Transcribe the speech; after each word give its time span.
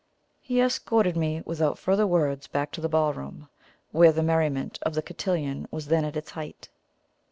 He 0.41 0.59
escorted 0.59 1.15
me 1.15 1.43
without 1.45 1.77
further 1.77 2.07
words 2.07 2.47
back 2.47 2.71
to 2.71 2.81
the 2.81 2.89
ballroom, 2.89 3.49
where 3.91 4.11
the 4.11 4.23
merriment 4.23 4.79
of 4.81 4.95
the 4.95 5.03
cotillon 5.03 5.67
was 5.69 5.89
then 5.89 6.05
at 6.05 6.17
its 6.17 6.31
height. 6.31 6.69